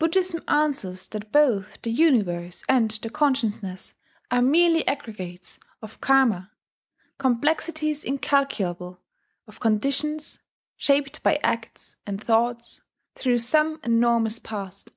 Buddhism 0.00 0.42
answers 0.48 1.06
that 1.06 1.30
both 1.30 1.80
the 1.82 1.92
universe 1.92 2.64
and 2.68 2.90
the 2.90 3.08
consciousness 3.08 3.94
are 4.28 4.42
merely 4.42 4.84
aggregates 4.88 5.60
of 5.80 6.00
Karma 6.00 6.50
complexities 7.18 8.02
incalculable 8.02 8.98
of 9.46 9.60
conditions 9.60 10.40
shaped 10.76 11.22
by 11.22 11.36
acts 11.44 11.94
and 12.08 12.20
thoughts 12.20 12.80
through 13.14 13.38
some 13.38 13.78
enormous 13.84 14.40
past. 14.40 14.90